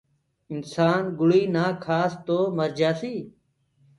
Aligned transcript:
انسآن 0.53 1.01
گُݪي 1.17 1.43
نآ 1.53 1.65
کآس 1.83 2.13
تو 2.25 2.37
مرجآسي 2.57 3.15